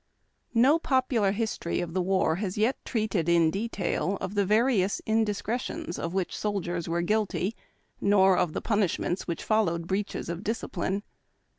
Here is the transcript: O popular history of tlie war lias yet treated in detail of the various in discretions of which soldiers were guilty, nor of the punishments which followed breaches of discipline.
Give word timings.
O 0.55 0.79
popular 0.79 1.31
history 1.31 1.79
of 1.79 1.91
tlie 1.91 2.03
war 2.03 2.37
lias 2.41 2.57
yet 2.57 2.83
treated 2.83 3.29
in 3.29 3.51
detail 3.51 4.17
of 4.19 4.33
the 4.33 4.47
various 4.47 4.99
in 5.05 5.23
discretions 5.23 5.99
of 5.99 6.11
which 6.11 6.35
soldiers 6.35 6.89
were 6.89 7.03
guilty, 7.03 7.55
nor 8.01 8.35
of 8.35 8.53
the 8.53 8.61
punishments 8.61 9.27
which 9.27 9.43
followed 9.43 9.85
breaches 9.85 10.27
of 10.27 10.43
discipline. 10.43 11.03